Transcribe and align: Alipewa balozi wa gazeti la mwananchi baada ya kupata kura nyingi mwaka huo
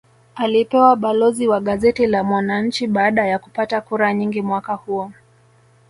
Alipewa 0.35 0.95
balozi 0.95 1.47
wa 1.47 1.59
gazeti 1.59 2.07
la 2.07 2.23
mwananchi 2.23 2.87
baada 2.87 3.25
ya 3.27 3.39
kupata 3.39 3.81
kura 3.81 4.13
nyingi 4.13 4.41
mwaka 4.41 4.73
huo 4.73 5.11